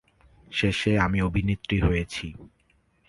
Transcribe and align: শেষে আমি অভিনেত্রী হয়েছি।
শেষে 0.51 0.91
আমি 0.99 1.19
অভিনেত্রী 1.21 1.77
হয়েছি। 1.79 2.25